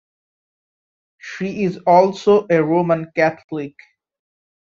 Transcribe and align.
She 1.19 1.63
is 1.63 1.77
also 1.85 2.47
a 2.49 2.63
Roman 2.63 3.11
Catholic. 3.15 3.75